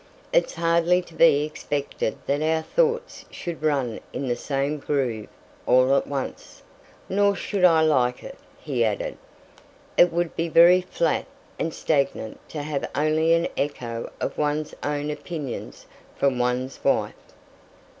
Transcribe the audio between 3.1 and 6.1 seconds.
should run in the same groove all at